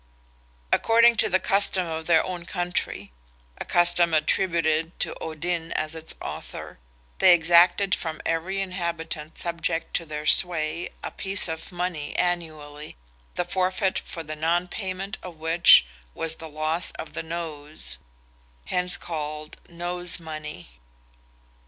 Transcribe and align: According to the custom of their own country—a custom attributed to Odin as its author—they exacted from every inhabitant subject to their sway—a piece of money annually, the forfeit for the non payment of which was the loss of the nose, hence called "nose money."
According 0.71 1.17
to 1.17 1.29
the 1.29 1.39
custom 1.39 1.85
of 1.85 2.07
their 2.07 2.25
own 2.25 2.43
country—a 2.47 3.65
custom 3.65 4.15
attributed 4.15 4.99
to 5.01 5.13
Odin 5.21 5.71
as 5.73 5.93
its 5.93 6.15
author—they 6.19 7.31
exacted 7.35 7.93
from 7.93 8.19
every 8.25 8.61
inhabitant 8.61 9.37
subject 9.37 9.93
to 9.97 10.07
their 10.07 10.25
sway—a 10.25 11.11
piece 11.11 11.47
of 11.47 11.71
money 11.71 12.15
annually, 12.15 12.97
the 13.35 13.45
forfeit 13.45 13.99
for 13.99 14.23
the 14.23 14.35
non 14.35 14.67
payment 14.67 15.19
of 15.21 15.35
which 15.35 15.85
was 16.15 16.37
the 16.37 16.49
loss 16.49 16.89
of 16.93 17.13
the 17.13 17.21
nose, 17.21 17.99
hence 18.65 18.97
called 18.97 19.57
"nose 19.69 20.19
money." 20.19 20.79